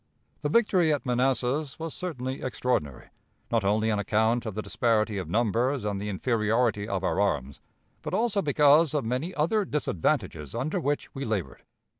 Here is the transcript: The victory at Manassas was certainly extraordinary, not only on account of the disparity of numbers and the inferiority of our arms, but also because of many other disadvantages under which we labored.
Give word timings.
The 0.41 0.49
victory 0.49 0.91
at 0.91 1.05
Manassas 1.05 1.77
was 1.77 1.93
certainly 1.93 2.41
extraordinary, 2.41 3.09
not 3.51 3.63
only 3.63 3.91
on 3.91 3.99
account 3.99 4.47
of 4.47 4.55
the 4.55 4.63
disparity 4.63 5.19
of 5.19 5.29
numbers 5.29 5.85
and 5.85 6.01
the 6.01 6.09
inferiority 6.09 6.87
of 6.87 7.03
our 7.03 7.21
arms, 7.21 7.61
but 8.01 8.11
also 8.11 8.41
because 8.41 8.95
of 8.95 9.05
many 9.05 9.31
other 9.35 9.63
disadvantages 9.63 10.55
under 10.55 10.79
which 10.79 11.13
we 11.13 11.23
labored. 11.23 11.61